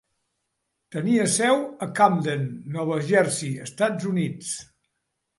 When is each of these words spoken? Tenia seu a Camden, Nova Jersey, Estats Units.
Tenia 0.93 1.25
seu 1.33 1.59
a 1.85 1.87
Camden, 1.99 2.47
Nova 2.77 2.97
Jersey, 3.09 3.51
Estats 3.67 4.09
Units. 4.13 4.49